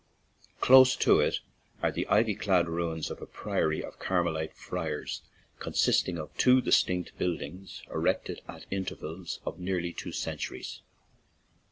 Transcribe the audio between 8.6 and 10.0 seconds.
an interval of nearly